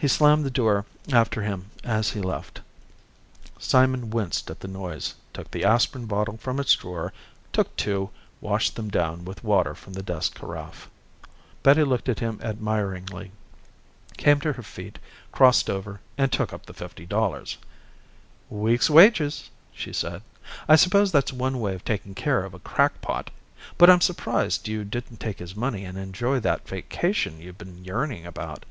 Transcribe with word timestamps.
He 0.00 0.06
slammed 0.06 0.44
the 0.46 0.48
door 0.52 0.86
after 1.12 1.42
him 1.42 1.70
as 1.82 2.10
he 2.10 2.20
left. 2.20 2.60
Simon 3.58 4.10
winced 4.10 4.48
at 4.48 4.60
the 4.60 4.68
noise, 4.68 5.14
took 5.32 5.50
the 5.50 5.64
aspirin 5.64 6.06
bottle 6.06 6.36
from 6.36 6.60
its 6.60 6.76
drawer, 6.76 7.12
took 7.52 7.74
two, 7.74 8.10
washed 8.40 8.76
them 8.76 8.90
down 8.90 9.24
with 9.24 9.42
water 9.42 9.74
from 9.74 9.94
the 9.94 10.02
desk 10.04 10.36
carafe. 10.38 10.88
Betty 11.64 11.82
looked 11.82 12.08
at 12.08 12.20
him 12.20 12.38
admiringly. 12.44 13.32
Came 14.16 14.38
to 14.42 14.52
her 14.52 14.62
feet, 14.62 15.00
crossed 15.32 15.68
over 15.68 15.98
and 16.16 16.30
took 16.30 16.52
up 16.52 16.66
the 16.66 16.74
fifty 16.74 17.04
dollars. 17.04 17.58
"Week's 18.48 18.88
wages," 18.88 19.50
she 19.74 19.92
said. 19.92 20.22
"I 20.68 20.76
suppose 20.76 21.10
that's 21.10 21.32
one 21.32 21.58
way 21.58 21.74
of 21.74 21.84
taking 21.84 22.14
care 22.14 22.44
of 22.44 22.54
a 22.54 22.60
crackpot. 22.60 23.32
But 23.78 23.90
I'm 23.90 24.00
surprised 24.00 24.68
you 24.68 24.84
didn't 24.84 25.18
take 25.18 25.40
his 25.40 25.56
money 25.56 25.84
and 25.84 25.98
enjoy 25.98 26.38
that 26.38 26.68
vacation 26.68 27.40
you've 27.40 27.58
been 27.58 27.84
yearning 27.84 28.24
about." 28.26 28.64